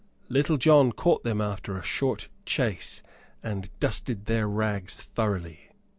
[0.29, 3.03] Little John caught them after a short chase,
[3.43, 5.69] and dusted their rags thoroughly.